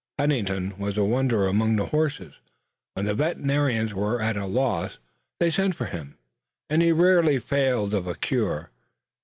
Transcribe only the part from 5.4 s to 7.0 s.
sent for him and he